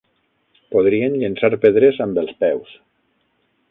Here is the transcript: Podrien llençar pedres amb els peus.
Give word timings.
Podrien 0.75 1.19
llençar 1.25 1.53
pedres 1.67 2.03
amb 2.09 2.21
els 2.25 2.37
peus. 2.43 2.77